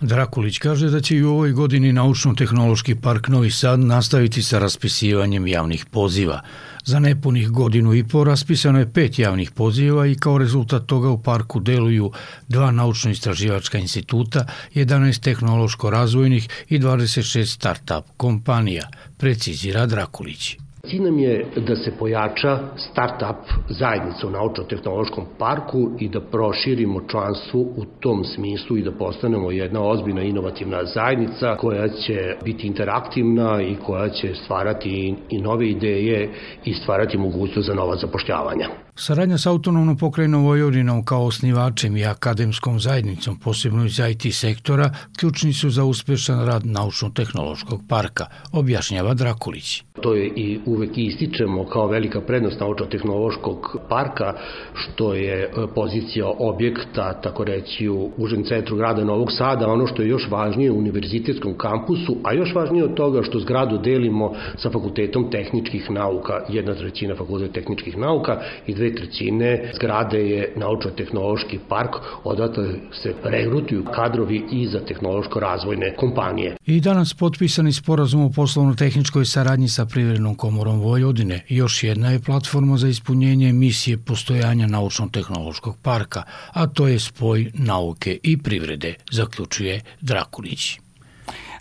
Drakulić 0.00 0.58
kaže 0.58 0.88
da 0.90 1.00
će 1.00 1.16
i 1.16 1.22
u 1.22 1.30
ovoj 1.30 1.52
godini 1.52 1.92
Naučno-tehnološki 1.92 2.94
park 3.00 3.28
Novi 3.28 3.50
Sad 3.50 3.80
nastaviti 3.80 4.42
sa 4.42 4.58
raspisivanjem 4.58 5.46
javnih 5.46 5.84
poziva. 5.86 6.40
Za 6.84 6.98
nepunih 6.98 7.50
godinu 7.50 7.94
i 7.94 8.04
po 8.04 8.24
raspisano 8.24 8.78
je 8.78 8.92
pet 8.92 9.18
javnih 9.18 9.50
poziva 9.50 10.06
i 10.06 10.14
kao 10.14 10.38
rezultat 10.38 10.86
toga 10.86 11.08
u 11.08 11.22
parku 11.22 11.60
deluju 11.60 12.12
dva 12.48 12.70
naučno-istraživačka 12.70 13.78
instituta, 13.78 14.46
11 14.74 15.20
tehnološko-razvojnih 15.20 16.48
i 16.68 16.78
26 16.78 17.44
start-up 17.44 18.02
kompanija, 18.16 18.88
precizira 19.18 19.86
Drakulić. 19.86 20.56
Cilj 20.86 21.00
nam 21.00 21.18
je 21.18 21.46
da 21.66 21.76
se 21.76 21.92
pojača 21.98 22.58
start-up 22.76 23.52
zajednica 23.68 24.26
u 24.26 24.30
naučno-tehnološkom 24.30 25.24
parku 25.38 25.90
i 25.98 26.08
da 26.08 26.20
proširimo 26.20 27.00
članstvo 27.10 27.60
u 27.60 27.84
tom 28.00 28.24
smislu 28.24 28.76
i 28.76 28.82
da 28.82 28.92
postanemo 28.92 29.50
jedna 29.50 29.82
ozbiljna 29.82 30.22
inovativna 30.22 30.84
zajednica 30.84 31.56
koja 31.56 31.88
će 31.88 32.36
biti 32.44 32.66
interaktivna 32.66 33.62
i 33.62 33.76
koja 33.86 34.08
će 34.08 34.34
stvarati 34.44 35.14
i 35.30 35.40
nove 35.40 35.70
ideje 35.70 36.30
i 36.64 36.74
stvarati 36.74 37.18
mogućnost 37.18 37.68
za 37.68 37.74
nova 37.74 37.96
zapošljavanja. 37.96 38.68
Saradnja 38.94 39.38
sa 39.38 39.50
autonomnom 39.50 39.96
pokrajinom 39.96 40.44
Vojvodinom 40.44 41.04
kao 41.04 41.26
osnivačem 41.26 41.96
i 41.96 42.04
akademskom 42.04 42.80
zajednicom, 42.80 43.38
posebno 43.38 43.84
iz 43.84 43.98
IT 43.98 44.34
sektora, 44.34 44.90
ključni 45.18 45.52
su 45.52 45.70
za 45.70 45.84
uspešan 45.84 46.46
rad 46.46 46.62
Naučno-tehnološkog 46.64 47.80
parka, 47.88 48.26
objašnjava 48.52 49.14
Drakulić. 49.14 49.82
To 50.02 50.14
je 50.14 50.26
i 50.26 50.60
uvek 50.70 50.98
ističemo 50.98 51.64
kao 51.64 51.86
velika 51.86 52.20
prednost 52.20 52.60
Naučno-tehnološkog 52.60 53.76
parka, 53.88 54.34
što 54.74 55.14
je 55.14 55.42
e, 55.42 55.48
pozicija 55.74 56.26
objekta, 56.38 57.20
tako 57.20 57.44
reći, 57.44 57.88
u 57.88 58.10
užem 58.16 58.44
centru 58.44 58.76
grada 58.76 59.04
Novog 59.04 59.32
Sada, 59.32 59.68
ono 59.68 59.86
što 59.86 60.02
je 60.02 60.08
još 60.08 60.28
važnije 60.30 60.70
u 60.70 60.78
univerzitetskom 60.78 61.54
kampusu, 61.58 62.16
a 62.24 62.32
još 62.32 62.54
važnije 62.54 62.84
od 62.84 62.94
toga 62.94 63.22
što 63.22 63.40
zgradu 63.40 63.78
delimo 63.78 64.32
sa 64.56 64.70
Fakultetom 64.70 65.30
tehničkih 65.30 65.90
nauka, 65.90 66.44
jedna 66.48 66.74
trećina 66.74 67.14
Fakultet 67.14 67.52
tehničkih 67.52 67.98
nauka 67.98 68.40
i 68.66 68.74
dve 68.74 68.94
trećine 68.94 69.70
zgrade 69.74 70.30
je 70.30 70.52
naučno-tehnološki 70.56 71.58
park, 71.68 71.96
odatle 72.24 72.64
se 72.92 73.14
regrutuju 73.24 73.84
kadrovi 73.84 74.42
i 74.52 74.66
za 74.66 74.80
tehnološko-razvojne 74.80 75.96
kompanije. 75.96 76.56
I 76.66 76.80
danas 76.80 77.14
potpisani 77.14 77.72
sporazum 77.72 78.24
o 78.24 78.30
poslovno-tehničkoj 78.36 79.24
saradnji 79.24 79.68
sa 79.68 79.86
Privrednom 79.86 80.34
Vojvodine. 80.68 81.44
Još 81.48 81.82
jedna 81.82 82.10
je 82.10 82.20
platforma 82.20 82.76
za 82.76 82.88
ispunjenje 82.88 83.52
misije 83.52 83.98
postojanja 83.98 84.66
naučno-tehnološkog 84.66 85.76
parka, 85.82 86.22
a 86.52 86.66
to 86.66 86.88
je 86.88 86.98
spoj 86.98 87.50
nauke 87.54 88.18
i 88.22 88.38
privrede, 88.42 88.94
zaključuje 89.10 89.80
Drakulić. 90.00 90.78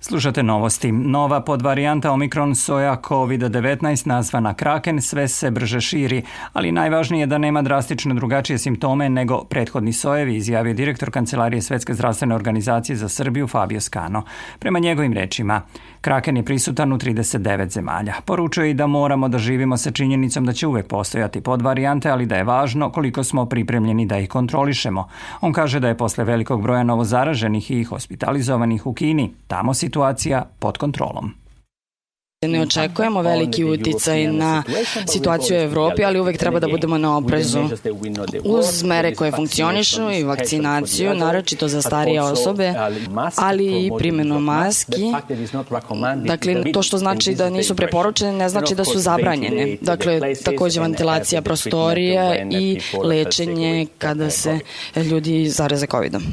Slušate 0.01 0.43
novosti. 0.43 0.91
Nova 0.91 1.41
podvarijanta 1.41 2.11
Omikron 2.11 2.55
soja 2.55 2.97
COVID-19 3.07 4.07
nazvana 4.07 4.53
Kraken 4.53 5.01
sve 5.01 5.27
se 5.27 5.51
brže 5.51 5.81
širi, 5.81 6.23
ali 6.53 6.71
najvažnije 6.71 7.21
je 7.21 7.27
da 7.27 7.37
nema 7.37 7.61
drastično 7.61 8.15
drugačije 8.15 8.57
simptome 8.57 9.09
nego 9.09 9.43
prethodni 9.43 9.93
sojevi, 9.93 10.35
izjavio 10.35 10.73
direktor 10.73 11.11
Kancelarije 11.11 11.61
Svetske 11.61 11.93
zdravstvene 11.93 12.35
organizacije 12.35 12.95
za 12.95 13.09
Srbiju 13.09 13.47
Fabio 13.47 13.81
Skano. 13.81 14.23
Prema 14.59 14.79
njegovim 14.79 15.13
rečima, 15.13 15.61
Kraken 16.01 16.37
je 16.37 16.45
prisutan 16.45 16.93
u 16.93 16.97
39 16.97 17.69
zemalja. 17.69 18.13
Poručuje 18.25 18.71
i 18.71 18.73
da 18.73 18.87
moramo 18.87 19.27
da 19.27 19.37
živimo 19.37 19.77
sa 19.77 19.91
činjenicom 19.91 20.45
da 20.45 20.53
će 20.53 20.67
uvek 20.67 20.87
postojati 20.87 21.41
podvarijante, 21.41 22.09
ali 22.09 22.25
da 22.25 22.35
je 22.35 22.43
važno 22.43 22.91
koliko 22.91 23.23
smo 23.23 23.45
pripremljeni 23.45 24.05
da 24.05 24.17
ih 24.17 24.29
kontrolišemo. 24.29 25.07
On 25.41 25.53
kaže 25.53 25.79
da 25.79 25.87
je 25.87 25.97
posle 25.97 26.23
velikog 26.23 26.61
broja 26.61 26.83
novozaraženih 26.83 27.71
i 27.71 27.83
hospitalizovanih 27.83 28.85
u 28.85 28.93
Kini, 28.93 29.33
tamo 29.47 29.73
situacija 29.89 30.46
pod 30.60 30.77
kontrolom. 30.77 31.34
Ne 32.48 32.62
očekujemo 32.62 33.22
veliki 33.22 33.63
uticaj 33.63 34.27
na 34.27 34.63
situaciju 35.08 35.58
u 35.58 35.62
Evropi, 35.62 36.03
ali 36.03 36.19
uvek 36.19 36.38
treba 36.38 36.60
da 36.60 36.67
budemo 36.67 36.98
na 36.98 37.17
oprezu. 37.17 37.60
Uz 38.43 38.84
mere 38.84 39.15
koje 39.15 39.31
funkcionišu 39.31 40.12
i 40.12 40.24
vakcinaciju, 40.24 41.15
naročito 41.15 41.67
za 41.67 41.81
starije 41.81 42.22
osobe, 42.22 42.74
ali 43.36 43.86
i 43.86 43.91
primjenu 43.98 44.39
maski. 44.39 45.12
Dakle, 46.25 46.72
to 46.74 46.84
što 46.84 46.98
znači 46.98 47.36
da 47.36 47.50
nisu 47.50 47.75
preporučene, 47.75 48.31
ne 48.31 48.50
znači 48.50 48.75
da 48.75 48.86
su 48.86 49.00
zabranjene. 49.00 49.77
Dakle, 49.81 50.36
takođe 50.43 50.81
ventilacija 50.81 51.41
prostorija 51.41 52.36
i 52.51 52.79
lečenje 53.03 53.88
kada 53.98 54.29
se 54.29 54.60
ljudi 54.96 55.50
zareze 55.50 55.88
COVID-om. 55.88 56.24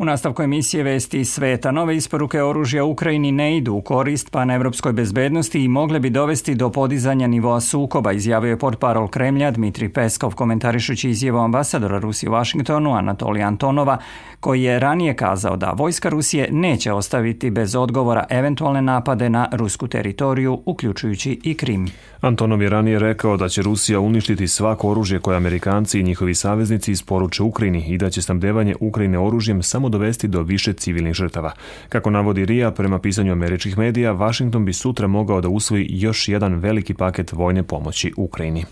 U 0.00 0.04
nastavku 0.04 0.42
emisije 0.42 0.82
Vesti 0.82 1.20
iz 1.20 1.32
sveta 1.32 1.70
nove 1.70 1.96
isporuke 1.96 2.42
oružja 2.42 2.84
Ukrajini 2.84 3.32
ne 3.32 3.56
idu 3.56 3.72
u 3.72 3.80
korist 3.80 4.30
panevropskoj 4.30 4.92
bezbednosti 4.92 5.64
i 5.64 5.68
mogle 5.68 6.00
bi 6.00 6.10
dovesti 6.10 6.54
do 6.54 6.70
podizanja 6.70 7.26
nivoa 7.26 7.60
sukoba, 7.60 8.12
izjavio 8.12 8.50
je 8.50 8.58
portparol 8.58 9.08
Kremlja 9.08 9.50
Dmitri 9.50 9.88
Peskov 9.88 10.34
komentarišući 10.34 11.10
izjavu 11.10 11.38
ambasadora 11.38 11.98
Rusije 11.98 12.30
u 12.30 12.32
Vašingtonu 12.32 12.94
Anatolija 12.94 13.46
Antonova, 13.46 13.98
koji 14.40 14.62
je 14.62 14.78
ranije 14.78 15.14
kazao 15.16 15.56
da 15.56 15.70
vojska 15.70 16.08
Rusije 16.08 16.48
neće 16.52 16.92
ostaviti 16.92 17.50
bez 17.50 17.76
odgovora 17.76 18.24
eventualne 18.30 18.82
napade 18.82 19.30
na 19.30 19.48
rusku 19.52 19.88
teritoriju, 19.88 20.62
uključujući 20.66 21.40
i 21.44 21.54
Krim. 21.54 21.88
Antonov 22.20 22.62
je 22.62 22.68
ranije 22.68 22.98
rekao 22.98 23.36
da 23.36 23.48
će 23.48 23.62
Rusija 23.62 24.00
uništiti 24.00 24.48
svako 24.48 24.90
oružje 24.90 25.20
koje 25.20 25.36
Amerikanci 25.36 26.00
i 26.00 26.02
njihovi 26.02 26.34
saveznici 26.34 26.92
isporuče 26.92 27.42
Ukrajini 27.42 27.84
i 27.88 27.98
da 27.98 28.10
će 28.10 28.22
snabdevanje 28.22 28.74
Ukrajine 28.80 29.18
oružjem 29.18 29.62
samo 29.62 29.89
dovesti 29.90 30.28
do 30.28 30.42
više 30.42 30.72
civilnih 30.72 31.14
žrtava. 31.14 31.52
Kako 31.88 32.10
navodi 32.10 32.44
RIA, 32.44 32.70
prema 32.70 32.98
pisanju 32.98 33.32
američkih 33.32 33.78
medija, 33.78 34.12
Washington 34.12 34.64
bi 34.64 34.72
sutra 34.72 35.06
mogao 35.06 35.40
da 35.40 35.48
usvoji 35.48 35.86
još 35.90 36.28
jedan 36.28 36.54
veliki 36.54 36.94
paket 36.94 37.32
vojne 37.32 37.62
pomoći 37.62 38.12
Ukrajini 38.16 38.64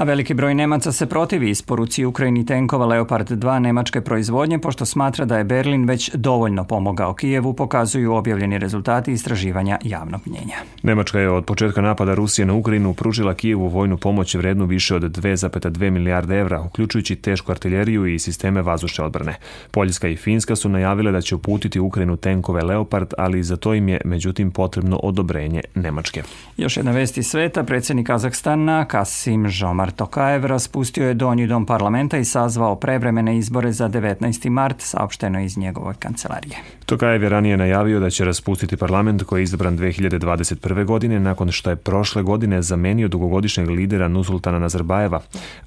a 0.00 0.04
veliki 0.04 0.34
broj 0.34 0.54
Nemaca 0.54 0.92
se 0.92 1.06
protivi 1.06 1.50
isporuci 1.50 2.04
Ukrajini 2.04 2.46
tenkova 2.46 2.86
Leopard 2.86 3.30
2 3.30 3.58
nemačke 3.58 4.00
proizvodnje, 4.00 4.58
pošto 4.58 4.84
smatra 4.84 5.24
da 5.24 5.38
je 5.38 5.44
Berlin 5.44 5.84
već 5.84 6.10
dovoljno 6.14 6.64
pomogao 6.64 7.14
Kijevu, 7.14 7.54
pokazuju 7.54 8.12
objavljeni 8.12 8.58
rezultati 8.58 9.12
istraživanja 9.12 9.78
javnog 9.84 10.20
mnjenja. 10.26 10.54
Nemačka 10.82 11.20
je 11.20 11.30
od 11.30 11.44
početka 11.44 11.80
napada 11.80 12.14
Rusije 12.14 12.46
na 12.46 12.54
Ukrajinu 12.54 12.94
pružila 12.94 13.34
Kijevu 13.34 13.68
vojnu 13.68 13.96
pomoć 13.96 14.34
vrednu 14.34 14.64
više 14.64 14.94
od 14.94 15.02
2,2 15.02 15.90
milijarde 15.90 16.38
evra, 16.38 16.60
uključujući 16.60 17.16
tešku 17.16 17.52
artiljeriju 17.52 18.06
i 18.06 18.18
sisteme 18.18 18.62
vazdušne 18.62 19.04
odbrane. 19.04 19.34
Poljska 19.70 20.08
i 20.08 20.16
Finska 20.16 20.56
su 20.56 20.68
najavile 20.68 21.12
da 21.12 21.20
će 21.20 21.34
uputiti 21.34 21.80
Ukrajinu 21.80 22.16
tenkove 22.16 22.62
Leopard, 22.62 23.14
ali 23.18 23.42
za 23.42 23.56
to 23.56 23.74
im 23.74 23.88
je 23.88 24.00
međutim 24.04 24.50
potrebno 24.50 24.96
odobrenje 24.96 25.60
Nemačke. 25.74 26.22
Još 26.56 26.76
jedna 26.76 26.92
vest 26.92 27.18
iz 27.18 27.26
sveta, 27.26 27.62
predsjednik 27.62 28.06
Kazahstana 28.06 28.84
Kasim 28.84 29.48
Žomar 29.48 29.89
Tokajev 29.96 30.44
raspustio 30.44 31.08
je 31.08 31.14
donji 31.14 31.46
dom 31.46 31.66
parlamenta 31.66 32.18
i 32.18 32.24
sazvao 32.24 32.76
prevremene 32.76 33.38
izbore 33.38 33.72
za 33.72 33.88
19. 33.88 34.50
mart, 34.50 34.76
saopšteno 34.78 35.40
iz 35.40 35.58
njegove 35.58 35.94
kancelarije. 35.98 36.56
Tokajev 36.86 37.22
je 37.22 37.28
ranije 37.28 37.56
najavio 37.56 38.00
da 38.00 38.10
će 38.10 38.24
raspustiti 38.24 38.76
parlament 38.76 39.22
koji 39.22 39.40
je 39.40 39.44
izabran 39.44 39.78
2021. 39.78 40.84
godine 40.84 41.20
nakon 41.20 41.50
što 41.50 41.70
je 41.70 41.76
prošle 41.76 42.22
godine 42.22 42.62
zamenio 42.62 43.08
dugogodišnjeg 43.08 43.70
lidera 43.70 44.08
Nusultana 44.08 44.58
Nazarbajeva. 44.58 45.20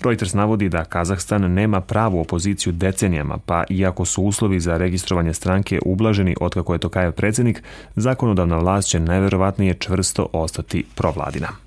Reuters 0.03 0.33
navodi 0.33 0.69
da 0.69 0.83
Kazahstan 0.83 1.53
nema 1.53 1.81
pravu 1.81 2.19
opoziciju 2.19 2.73
decenijama, 2.73 3.37
pa 3.45 3.63
iako 3.69 4.05
su 4.05 4.23
uslovi 4.23 4.59
za 4.59 4.77
registrovanje 4.77 5.33
stranke 5.33 5.79
ublaženi 5.85 6.35
otkako 6.41 6.73
je 6.73 6.79
Tokajev 6.79 7.11
predsednik, 7.11 7.63
zakonodavna 7.95 8.57
vlast 8.57 8.87
će 8.89 8.99
najverovatnije 8.99 9.73
čvrsto 9.73 10.27
ostati 10.33 10.83
provladina. 10.95 11.62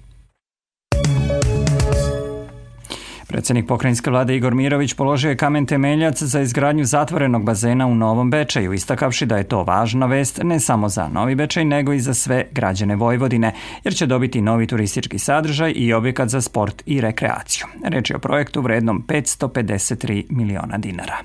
Predsednik 3.28 3.66
pokrajinske 3.66 4.10
vlade 4.10 4.36
Igor 4.36 4.54
Mirović 4.54 4.94
položio 4.94 5.28
je 5.28 5.36
kamen 5.36 5.66
temeljac 5.66 6.22
za 6.22 6.40
izgradnju 6.40 6.84
zatvorenog 6.84 7.44
bazena 7.44 7.86
u 7.86 7.94
Novom 7.94 8.30
Bečaju, 8.30 8.72
istakavši 8.72 9.26
da 9.26 9.36
je 9.36 9.44
to 9.44 9.62
važna 9.62 10.06
vest 10.06 10.40
ne 10.42 10.60
samo 10.60 10.88
za 10.88 11.08
Novi 11.08 11.34
Bečaj, 11.34 11.64
nego 11.64 11.92
i 11.92 12.00
za 12.00 12.14
sve 12.14 12.46
građane 12.52 12.96
Vojvodine, 12.96 13.54
jer 13.84 13.94
će 13.94 14.06
dobiti 14.06 14.40
novi 14.40 14.66
turistički 14.66 15.18
sadržaj 15.18 15.72
i 15.76 15.92
objekat 15.92 16.28
za 16.28 16.40
sport 16.40 16.82
i 16.86 17.00
rekreaciju. 17.00 17.66
Reč 17.84 18.10
je 18.10 18.16
o 18.16 18.18
projektu 18.18 18.60
vrednom 18.60 19.04
553 19.08 20.24
miliona 20.30 20.78
dinara. 20.78 21.16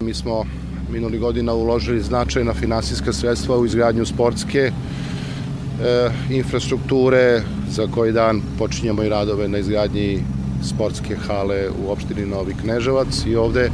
Mi 0.00 0.14
smo 0.14 0.44
minuli 0.92 1.18
godina 1.18 1.52
uložili 1.52 2.00
značajna 2.00 2.54
finansijska 2.54 3.12
sredstva 3.12 3.58
u 3.58 3.66
izgradnju 3.66 4.06
sportske 4.06 4.58
e, 4.60 4.72
infrastrukture, 6.30 7.42
za 7.68 7.86
koji 7.86 8.12
dan 8.12 8.42
počinjemo 8.58 9.02
i 9.02 9.08
radove 9.08 9.48
na 9.48 9.58
izgradnji 9.58 10.20
sportske 10.64 11.16
hale 11.16 11.68
u 11.84 11.90
opštini 11.90 12.26
Novi 12.26 12.54
Kneževac 12.62 13.26
i 13.26 13.36
ovde 13.36 13.70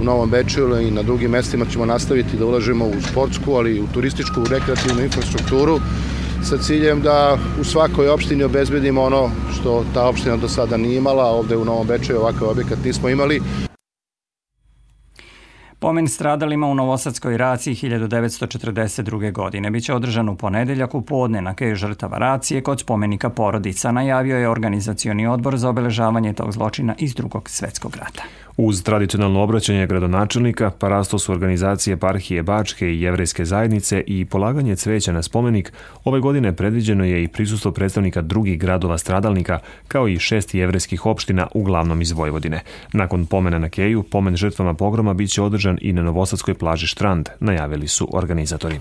u 0.00 0.04
Novom 0.04 0.30
Bečiju 0.30 0.80
i 0.80 0.90
na 0.90 1.02
drugim 1.02 1.30
mestima 1.30 1.64
ćemo 1.72 1.86
nastaviti 1.86 2.36
da 2.36 2.46
ulažemo 2.46 2.86
u 2.86 3.00
sportsku, 3.10 3.52
ali 3.52 3.76
i 3.76 3.80
u 3.80 3.86
turističku, 3.94 4.44
rekreativnu 4.50 5.02
infrastrukturu 5.02 5.80
sa 6.42 6.58
ciljem 6.58 7.02
da 7.02 7.38
u 7.60 7.64
svakoj 7.64 8.08
opštini 8.08 8.44
obezbedimo 8.44 9.02
ono 9.02 9.30
što 9.54 9.84
ta 9.94 10.08
opština 10.08 10.36
do 10.36 10.48
sada 10.48 10.76
nije 10.76 10.96
imala, 10.96 11.24
ovde 11.24 11.56
u 11.56 11.64
Novom 11.64 11.86
Bečaju 11.86 12.20
ovakav 12.20 12.48
objekat 12.48 12.78
nismo 12.84 13.08
imali. 13.08 13.40
Pomen 15.80 16.08
stradalima 16.08 16.66
u 16.66 16.74
Novosadskoj 16.74 17.36
raciji 17.36 17.74
1942. 17.74 19.32
godine 19.32 19.70
biće 19.70 19.94
održan 19.94 20.28
u 20.28 20.36
ponedeljak 20.36 20.94
u 20.94 21.02
podne 21.02 21.42
na 21.42 21.54
keju 21.54 21.76
žrtava 21.76 22.18
racije 22.18 22.62
kod 22.62 22.80
spomenika 22.80 23.30
porodica, 23.30 23.92
najavio 23.92 24.38
je 24.38 24.48
organizacioni 24.48 25.26
odbor 25.26 25.56
za 25.56 25.68
obeležavanje 25.68 26.32
tog 26.32 26.52
zločina 26.52 26.94
iz 26.98 27.14
drugog 27.14 27.50
svetskog 27.50 27.96
rata. 27.96 28.22
Uz 28.56 28.82
tradicionalno 28.82 29.42
obraćanje 29.42 29.86
gradonačelnika, 29.86 30.70
parasto 30.70 31.18
su 31.18 31.32
organizacije 31.32 31.96
Parhije 31.96 32.42
Bačke 32.42 32.88
i 32.88 33.00
Jevrejske 33.00 33.44
zajednice 33.44 34.04
i 34.06 34.24
polaganje 34.24 34.76
cveća 34.76 35.12
na 35.12 35.22
spomenik, 35.22 35.72
ove 36.04 36.20
godine 36.20 36.56
predviđeno 36.56 37.04
je 37.04 37.22
i 37.22 37.28
prisustvo 37.28 37.72
predstavnika 37.72 38.22
drugih 38.22 38.58
gradova 38.58 38.98
stradalnika, 38.98 39.58
kao 39.88 40.08
i 40.08 40.18
šest 40.18 40.54
jevrejskih 40.54 41.06
opština, 41.06 41.46
uglavnom 41.54 42.02
iz 42.02 42.12
Vojvodine. 42.12 42.60
Nakon 42.92 43.26
pomena 43.26 43.58
na 43.58 43.68
Keju, 43.68 44.02
pomen 44.02 44.36
žrtvama 44.36 44.74
pogroma 44.74 45.14
biće 45.14 45.42
održan 45.42 45.78
i 45.80 45.92
na 45.92 46.02
Novosadskoj 46.02 46.54
plaži 46.54 46.86
Štrand, 46.86 47.28
najavili 47.40 47.88
su 47.88 48.08
organizatori. 48.12 48.80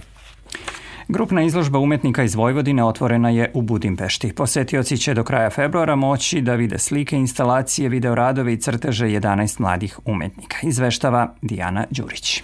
Grupna 1.12 1.42
izložba 1.42 1.80
umetnika 1.80 2.24
iz 2.24 2.36
Vojvodine 2.36 2.84
otvorena 2.84 3.30
je 3.30 3.52
u 3.54 3.62
Budimpešti. 3.62 4.34
Posetioci 4.34 4.98
će 4.98 5.14
do 5.14 5.24
kraja 5.24 5.50
februara 5.50 5.96
moći 5.96 6.42
da 6.42 6.56
vide 6.56 6.78
slike, 6.78 7.18
instalacije, 7.18 7.90
videoradove 7.90 8.54
i 8.54 8.58
crteže 8.58 9.06
11 9.06 9.60
mladih 9.62 10.00
umetnika. 10.06 10.58
Izveštava 10.64 11.34
Dijana 11.42 11.86
Đurić. 11.90 12.44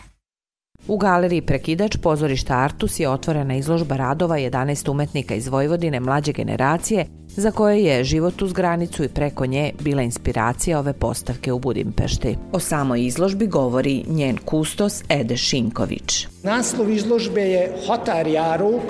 U 0.88 0.98
galeriji 0.98 1.42
Prekidač 1.42 1.98
pozorišta 1.98 2.54
Artus 2.54 3.00
je 3.00 3.10
otvorena 3.10 3.56
izložba 3.56 3.96
radova 3.96 4.36
11 4.38 4.92
umetnika 4.92 5.36
iz 5.36 5.48
Vojvodine 5.48 6.00
mlađe 6.00 6.32
generacije 6.32 7.06
za 7.28 7.52
koje 7.52 7.84
je 7.84 8.04
život 8.04 8.42
uz 8.42 8.54
granicu 8.54 9.04
i 9.04 9.08
preko 9.08 9.46
nje 9.46 9.72
bila 9.80 10.02
inspiracija 10.02 10.80
ove 10.80 10.94
postavke 10.94 11.54
u 11.54 11.60
Budimpešti. 11.60 12.38
O 12.52 12.60
samoj 12.60 13.06
izložbi 13.06 13.48
govori 13.48 14.04
njen 14.08 14.38
kustos 14.38 15.04
Ede 15.10 15.38
Šinković. 15.38 16.28
Naslov 16.44 16.90
izložbe 16.90 17.42
je 17.42 17.72
Hotar 17.88 18.28
Jaruk, 18.28 18.84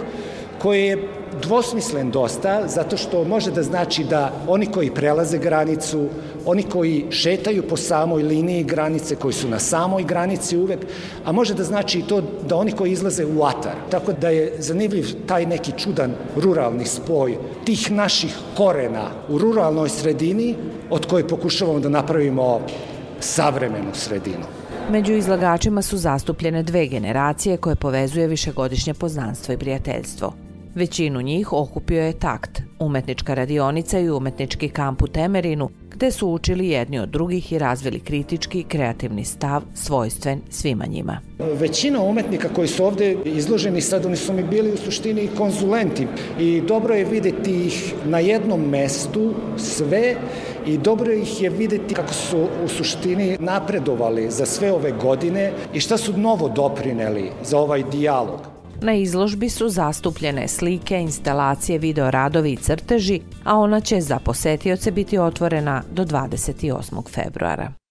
koji 0.62 0.84
je 0.84 1.08
dvosmislen 1.42 2.12
dosta, 2.12 2.68
zato 2.68 2.98
što 2.98 3.24
može 3.24 3.52
da 3.52 3.64
znači 3.64 4.04
da 4.04 4.32
oni 4.48 4.66
koji 4.66 4.92
prelaze 4.92 5.38
granicu, 5.38 6.08
oni 6.46 6.64
koji 6.64 7.06
šetaju 7.10 7.64
po 7.70 7.78
samoj 7.78 8.24
liniji 8.24 8.64
granice, 8.64 9.16
koji 9.16 9.34
su 9.34 9.50
na 9.50 9.60
samoj 9.60 10.04
granici 10.04 10.58
uvek, 10.58 10.80
a 11.26 11.32
može 11.32 11.54
da 11.54 11.64
znači 11.64 12.00
i 12.00 12.04
to 12.08 12.22
da 12.50 12.56
oni 12.56 12.72
koji 12.72 12.92
izlaze 12.92 13.26
u 13.26 13.44
atar. 13.44 13.76
Tako 13.92 14.14
da 14.14 14.30
je 14.30 14.54
zanimljiv 14.60 15.08
taj 15.28 15.46
neki 15.46 15.72
čudan 15.78 16.14
ruralni 16.36 16.86
spoj 16.86 17.38
tih 17.66 17.92
naših 17.92 18.36
korena 18.58 19.10
u 19.30 19.38
ruralnoj 19.38 19.90
sredini 19.90 20.56
od 20.90 21.06
koje 21.06 21.28
pokušavamo 21.28 21.80
da 21.80 21.90
napravimo 21.90 22.62
savremenu 23.20 23.94
sredinu. 23.94 24.46
Među 24.92 25.14
izlagačima 25.14 25.82
su 25.82 25.98
zastupljene 25.98 26.64
dve 26.64 26.88
generacije 26.88 27.58
koje 27.58 27.76
povezuje 27.76 28.28
višegodišnje 28.28 28.94
poznanstvo 28.94 29.54
i 29.54 29.58
prijateljstvo. 29.58 30.34
Većinu 30.76 31.22
njih 31.22 31.54
okupio 31.54 32.04
je 32.04 32.20
Takt, 32.20 32.62
umetnička 32.80 33.34
radionica 33.34 34.00
i 34.00 34.10
umetnički 34.10 34.70
kamp 34.70 35.02
u 35.02 35.08
Temerinu, 35.08 35.70
gde 35.96 36.12
su 36.12 36.28
učili 36.28 36.70
jedni 36.70 37.00
od 37.00 37.10
drugih 37.10 37.52
i 37.52 37.60
razvili 37.60 38.00
kritički 38.00 38.64
kreativni 38.64 39.26
stav 39.26 39.62
svojstven 39.74 40.42
svima 40.50 40.86
njima. 40.86 41.20
Većina 41.40 42.02
umetnika 42.02 42.50
koji 42.50 42.68
su 42.68 42.86
ovde 42.86 43.18
izloženi 43.26 43.82
sad, 43.82 44.06
oni 44.06 44.16
su 44.16 44.34
mi 44.34 44.44
bili 44.44 44.74
u 44.74 44.78
suštini 44.78 45.30
konzulenti 45.38 46.08
i 46.40 46.62
dobro 46.62 46.94
je 46.94 47.06
videti 47.06 47.66
ih 47.66 47.94
na 48.06 48.20
jednom 48.20 48.70
mestu 48.70 49.34
sve 49.58 50.16
i 50.68 50.78
dobro 50.78 51.12
ih 51.12 51.42
je 51.42 51.50
videti 51.50 51.94
kako 51.94 52.14
su 52.14 52.48
u 52.66 52.68
suštini 52.68 53.38
napredovali 53.40 54.32
za 54.32 54.46
sve 54.46 54.74
ove 54.74 54.92
godine 54.92 55.54
i 55.74 55.80
šta 55.80 55.98
su 55.98 56.18
novo 56.18 56.50
doprineli 56.50 57.32
za 57.44 57.58
ovaj 57.60 57.84
dijalog. 57.92 58.55
Na 58.82 58.94
izložbi 58.94 59.50
su 59.50 59.70
zastupljene 59.70 60.48
slike, 60.48 61.02
instalacije, 61.02 61.80
videoradovi 61.80 62.52
i 62.52 62.58
crteži, 62.58 63.22
a 63.44 63.58
ona 63.58 63.80
će 63.80 64.02
za 64.02 64.20
posetioce 64.20 64.92
biti 64.92 65.18
otvorena 65.18 65.84
do 65.92 66.06
28. 66.06 67.10
februara. 67.10 67.85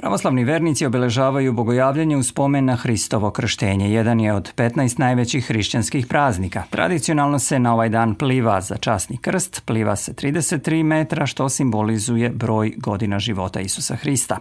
Pravoslavni 0.00 0.44
vernici 0.44 0.86
obeležavaju 0.86 1.52
bogojavljanje 1.52 2.16
u 2.16 2.22
spomen 2.22 2.64
na 2.64 2.76
Hristovo 2.76 3.30
krštenje. 3.30 3.92
Jedan 3.92 4.20
je 4.20 4.32
od 4.32 4.54
15 4.56 4.98
najvećih 4.98 5.46
hrišćanskih 5.46 6.06
praznika. 6.06 6.62
Tradicionalno 6.70 7.38
se 7.38 7.58
na 7.58 7.74
ovaj 7.74 7.88
dan 7.88 8.14
pliva 8.14 8.60
za 8.60 8.76
časni 8.76 9.16
krst, 9.16 9.62
pliva 9.64 9.96
se 9.96 10.12
33 10.12 10.82
metra, 10.82 11.26
što 11.26 11.48
simbolizuje 11.48 12.30
broj 12.30 12.72
godina 12.76 13.18
života 13.18 13.60
Isusa 13.60 13.96
Hrista. 13.96 14.38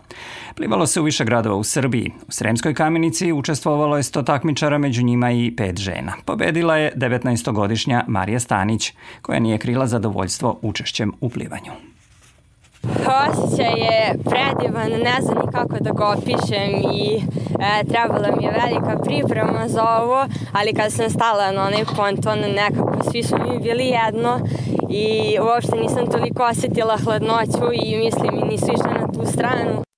Plivalo 0.56 0.88
se 0.88 1.02
u 1.02 1.04
više 1.04 1.26
gradova 1.26 1.56
u 1.56 1.64
Srbiji. 1.64 2.12
U 2.28 2.32
Sremskoj 2.32 2.74
kamenici 2.74 3.32
učestvovalo 3.32 3.98
je 3.98 4.04
100 4.04 4.26
takmičara, 4.26 4.78
među 4.78 5.04
njima 5.04 5.32
i 5.32 5.54
pet 5.58 5.78
žena. 5.78 6.14
Pobedila 6.26 6.78
je 6.78 6.94
19-godišnja 6.96 8.04
Marija 8.08 8.40
Stanić, 8.40 8.94
koja 9.22 9.40
nije 9.40 9.58
krila 9.58 9.88
zadovoljstvo 9.88 10.60
učešćem 10.62 11.12
u 11.22 11.30
plivanju. 11.30 11.89
Osjećaj 12.84 13.72
je 13.72 14.14
predivan, 14.30 14.90
ne 14.90 15.22
znam 15.22 15.38
ni 15.38 15.52
kako 15.52 15.78
da 15.80 15.92
ga 15.92 16.06
opišem 16.08 16.70
i 16.94 17.22
e, 17.60 17.84
trebala 17.84 18.28
mi 18.38 18.44
je 18.46 18.52
velika 18.52 19.04
priprema 19.04 19.68
za 19.68 19.84
ovo, 20.02 20.26
ali 20.54 20.74
kad 20.74 20.92
sam 20.94 21.10
stala 21.10 21.52
na 21.52 21.62
onaj 21.62 21.86
ponton, 21.96 22.40
nekako 22.40 23.12
svi 23.12 23.24
su 23.24 23.36
mi 23.38 23.60
bili 23.60 23.86
jedno 23.86 24.40
i 24.90 25.38
uopšte 25.40 25.76
nisam 25.78 26.12
toliko 26.12 26.44
osetila 26.44 26.98
hladnoću 27.04 27.74
i 27.74 27.98
mislim 27.98 28.36
i 28.36 28.48
nisu 28.48 28.66
išle 28.66 28.94
na 29.02 29.08
tu 29.08 29.32
stranu. 29.32 29.89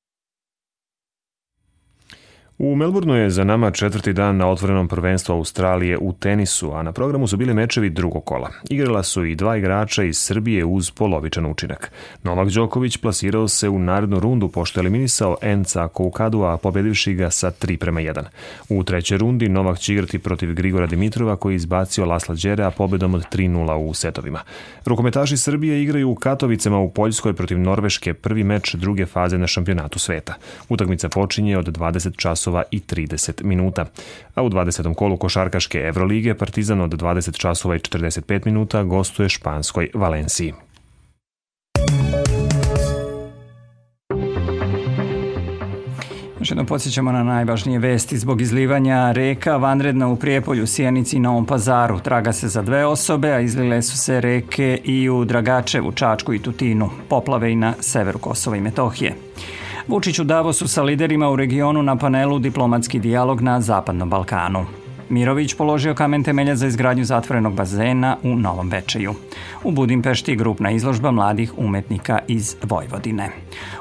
U 2.63 2.75
Melbourneu 2.75 3.15
je 3.15 3.29
za 3.29 3.43
nama 3.43 3.71
četvrti 3.71 4.13
dan 4.13 4.37
na 4.37 4.49
otvorenom 4.49 4.87
prvenstvu 4.87 5.33
Australije 5.33 5.97
u 5.97 6.13
tenisu, 6.13 6.71
a 6.73 6.83
na 6.83 6.91
programu 6.91 7.27
su 7.27 7.37
bili 7.37 7.53
mečevi 7.53 7.89
drugog 7.89 8.25
kola. 8.25 8.49
Igrala 8.69 9.03
su 9.03 9.25
i 9.25 9.35
dva 9.35 9.57
igrača 9.57 10.03
iz 10.03 10.17
Srbije 10.17 10.65
uz 10.65 10.91
polovičan 10.91 11.45
učinak. 11.45 11.91
Novak 12.23 12.49
Đoković 12.49 12.97
plasirao 12.97 13.47
se 13.47 13.69
u 13.69 13.79
narednu 13.79 14.19
rundu 14.19 14.47
pošto 14.47 14.79
je 14.79 14.81
eliminisao 14.81 15.37
Enca 15.41 15.87
Koukadua, 15.87 16.57
pobedivši 16.57 17.13
ga 17.13 17.29
sa 17.29 17.51
3 17.51 17.77
prema 17.77 18.01
1. 18.01 18.23
U 18.69 18.83
trećoj 18.83 19.17
rundi 19.17 19.49
Novak 19.49 19.79
će 19.79 19.93
igrati 19.93 20.19
protiv 20.19 20.53
Grigora 20.53 20.87
Dimitrova 20.87 21.35
koji 21.35 21.53
je 21.53 21.55
izbacio 21.55 22.05
Lasla 22.05 22.35
Đerea 22.35 22.71
pobedom 22.71 23.13
od 23.13 23.25
3-0 23.31 23.73
u 23.73 23.93
setovima. 23.93 24.39
Rukometaši 24.85 25.37
Srbije 25.37 25.83
igraju 25.83 26.09
u 26.09 26.15
Katovicama 26.15 26.79
u 26.79 26.91
Poljskoj 26.91 27.33
protiv 27.33 27.59
Norveške 27.59 28.13
prvi 28.13 28.43
meč 28.43 28.75
druge 28.75 29.05
faze 29.05 29.37
na 29.37 29.47
šampionatu 29.47 29.99
sveta. 29.99 30.33
Utakmica 30.69 31.09
počinje 31.09 31.57
od 31.57 31.67
20 31.67 32.15
časova 32.15 32.50
časova 32.51 32.63
i 32.71 32.79
30 32.79 33.43
minuta. 33.43 33.85
A 34.35 34.43
u 34.43 34.49
20. 34.49 34.95
kolu 34.95 35.17
košarkaške 35.17 35.79
Evrolige 35.79 36.33
Partizan 36.33 36.81
od 36.81 36.91
20 36.91 37.37
časova 37.37 37.75
i 37.75 37.79
45 37.79 38.45
minuta 38.45 38.83
gostuje 38.83 39.29
španskoj 39.29 39.89
Valenciji. 39.93 40.53
Još 46.39 46.49
jednom 46.49 46.65
podsjećamo 46.65 47.11
na 47.11 47.23
najvažnije 47.23 47.79
vesti. 47.79 48.17
Zbog 48.17 48.41
izlivanja 48.41 49.11
reka 49.11 49.57
vanredna 49.57 50.07
u 50.07 50.15
Prijepolju, 50.15 50.67
Sijenici 50.67 51.15
i 51.15 51.19
Novom 51.19 51.45
pazaru. 51.45 51.99
Traga 51.99 52.33
se 52.33 52.47
za 52.47 52.61
dve 52.61 52.85
osobe, 52.85 53.31
a 53.31 53.39
izlile 53.39 53.81
su 53.81 53.97
se 53.97 54.21
reke 54.21 54.79
i 54.83 55.09
u 55.09 55.25
Dragačevu, 55.25 55.91
Čačku 55.91 56.33
i 56.33 56.39
Tutinu. 56.39 56.89
Poplave 57.09 57.51
i 57.51 57.55
na 57.55 57.73
severu 57.79 58.19
Kosova 58.19 58.57
i 58.57 58.61
Metohije. 58.61 59.13
Vučić 59.87 60.19
u 60.19 60.23
Davosu 60.23 60.67
sa 60.67 60.83
liderima 60.83 61.29
u 61.29 61.35
regionu 61.35 61.83
na 61.83 61.95
panelu 61.95 62.39
Diplomatski 62.39 62.99
dijalog 62.99 63.41
na 63.41 63.61
Zapadnom 63.61 64.09
Balkanu. 64.09 64.65
Mirović 65.09 65.53
položio 65.53 65.95
kamen 65.95 66.23
temelja 66.23 66.55
za 66.55 66.67
izgradnju 66.67 67.03
zatvorenog 67.05 67.53
bazena 67.53 68.17
u 68.23 68.35
Novom 68.35 68.69
Bečeju. 68.69 69.13
U 69.63 69.71
Budimpešti 69.71 70.35
grupna 70.35 70.71
izložba 70.71 71.11
mladih 71.11 71.57
umetnika 71.57 72.19
iz 72.27 72.55
Vojvodine. 72.63 73.29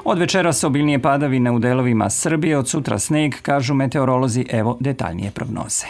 Od 0.03 0.19
večera 0.19 0.53
se 0.53 0.67
obilnije 0.67 0.99
padavine 0.99 1.51
u 1.51 1.59
delovima 1.59 2.09
Srbije, 2.09 2.57
od 2.57 2.69
sutra 2.69 2.99
sneg, 2.99 3.33
kažu 3.41 3.73
meteorolozi, 3.73 4.45
evo 4.49 4.77
detaljnije 4.79 5.31
prognoze. 5.31 5.85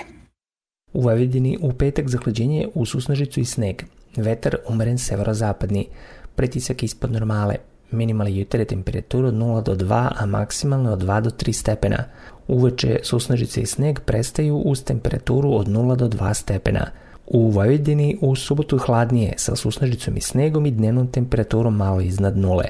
U 0.93 1.01
Vojvodini 1.01 1.57
u 1.61 1.73
petak 1.73 2.09
zahlađenje 2.09 2.67
u 2.73 2.85
susnežicu 2.85 3.39
i 3.39 3.45
sneg. 3.45 3.81
Vetar 4.17 4.55
umeren 4.69 4.97
severozapadni. 4.97 5.87
Pritisak 6.35 6.83
ispod 6.83 7.11
normale, 7.11 7.55
Minimalne 7.91 8.35
jutarnje 8.35 8.65
temperatura 8.65 9.27
od 9.27 9.33
0 9.33 9.63
do 9.63 9.75
2, 9.75 10.09
a 10.17 10.25
maksimalne 10.25 10.91
od 10.91 11.03
2 11.03 11.21
do 11.21 11.29
3 11.29 11.53
stepena. 11.53 12.03
Uveče 12.47 12.99
susnežice 13.03 13.61
i 13.61 13.65
sneg 13.65 13.99
prestaju 13.99 14.57
uz 14.57 14.83
temperaturu 14.83 15.53
od 15.53 15.67
0 15.67 15.95
do 15.95 16.07
2 16.07 16.33
stepena. 16.33 16.87
U 17.27 17.49
Vojvodini 17.49 18.17
u 18.21 18.35
subotu 18.35 18.77
hladnije 18.77 19.33
sa 19.37 19.55
susnežicom 19.55 20.17
i 20.17 20.21
snegom 20.21 20.65
i 20.65 20.71
dnevnom 20.71 21.07
temperaturom 21.07 21.75
malo 21.75 22.01
iznad 22.01 22.37
nule. 22.37 22.65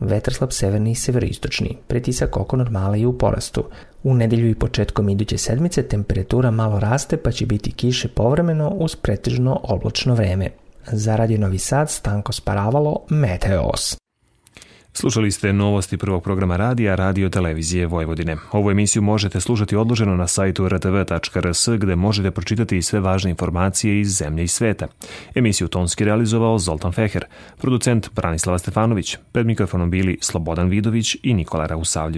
Vetar 0.00 0.34
slab 0.34 0.50
severni 0.52 0.90
i 0.90 0.94
severoistočni, 0.94 1.76
pretisak 1.86 2.36
oko 2.36 2.56
normale 2.56 3.00
i 3.00 3.06
u 3.06 3.18
porastu. 3.18 3.64
U 4.02 4.14
nedelju 4.14 4.50
i 4.50 4.54
početkom 4.54 5.08
iduće 5.08 5.38
sedmice 5.38 5.82
temperatura 5.82 6.50
malo 6.50 6.80
raste 6.80 7.16
pa 7.16 7.30
će 7.30 7.46
biti 7.46 7.72
kiše 7.72 8.08
povremeno 8.08 8.68
uz 8.68 8.96
pretežno 8.96 9.60
oblačno 9.62 10.14
vreme. 10.14 10.50
Za 10.92 11.16
Radio 11.16 11.38
Novi 11.38 11.58
Sad 11.58 11.90
Stanko 11.90 12.32
Sparavalo, 12.32 12.96
Meteos. 13.08 13.96
Slušali 14.92 15.30
ste 15.30 15.52
novosti 15.52 15.96
prvog 15.96 16.22
programa 16.22 16.56
radija 16.56 16.94
Radio 16.94 17.28
Televizije 17.28 17.86
Vojvodine. 17.86 18.36
Ovu 18.52 18.70
emisiju 18.70 19.02
možete 19.02 19.40
slušati 19.40 19.76
odloženo 19.76 20.16
na 20.16 20.26
sajtu 20.26 20.68
rtv.rs 20.68 21.68
gde 21.78 21.96
možete 21.96 22.30
pročitati 22.30 22.82
sve 22.82 23.00
važne 23.00 23.30
informacije 23.30 24.00
iz 24.00 24.16
zemlje 24.16 24.44
i 24.44 24.48
sveta. 24.48 24.88
Emisiju 25.34 25.68
tonski 25.68 26.04
realizovao 26.04 26.58
Zoltan 26.58 26.92
Feher, 26.92 27.24
producent 27.60 28.10
Branislava 28.14 28.58
Stefanović, 28.58 29.16
pred 29.32 29.46
mikrofonom 29.46 29.90
bili 29.90 30.18
Slobodan 30.20 30.68
Vidović 30.68 31.16
i 31.22 31.34
Nikola 31.34 31.66
Rausavljević. 31.66 32.00